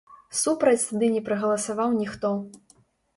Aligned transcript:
Супраць 0.43 0.85
тады 0.85 1.09
не 1.15 1.21
прагаласаваў 1.27 1.93
ніхто. 1.99 2.33